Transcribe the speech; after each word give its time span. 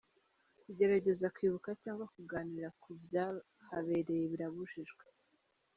Kugerageza 0.61 1.25
kwibuka 1.35 1.69
cyangwa 1.83 2.05
kuganira 2.15 2.69
ku 2.81 2.89
byahabereye 3.03 4.23
birabujijwe. 4.33 5.05